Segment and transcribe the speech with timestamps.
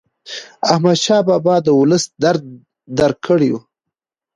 [0.71, 2.43] احمدشاه بابا د ولس درد
[2.97, 3.59] درک کاوه.